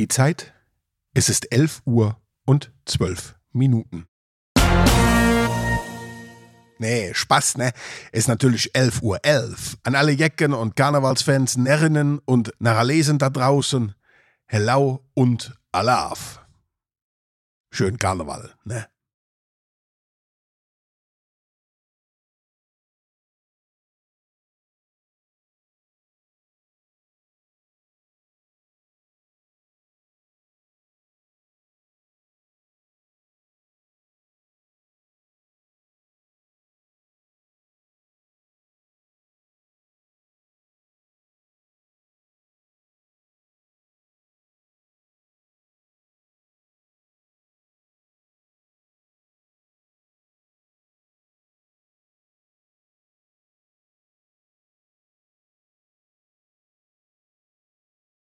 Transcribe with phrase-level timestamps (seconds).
[0.00, 0.54] Die Zeit?
[1.12, 4.06] Es ist 11 Uhr und 12 Minuten.
[6.78, 7.72] Nee, Spaß, ne?
[8.10, 9.76] Ist natürlich 11 Uhr 11.
[9.82, 13.94] An alle Jecken und Karnevalsfans, Närrinnen und Narralesen da draußen.
[14.46, 16.46] Hello und Alaf.
[17.70, 18.86] Schön Karneval, ne?